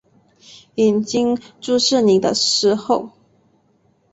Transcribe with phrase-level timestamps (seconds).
[0.73, 3.11] 眼睛注视你的时候